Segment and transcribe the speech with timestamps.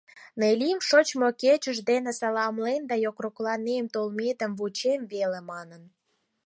[0.39, 5.83] Неллим шочмо кечыж дене саламлен да «йокрокланем, толметым вучем» веле манын.